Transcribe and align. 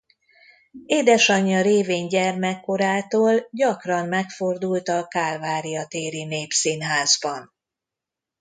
Édesanyja 0.85 1.61
révén 1.61 2.07
gyermekkorától 2.07 3.47
gyakran 3.51 4.07
megfordult 4.07 4.87
a 4.89 5.07
Kálvária 5.07 5.85
téri 5.85 6.23
Népszínházban. 6.23 7.53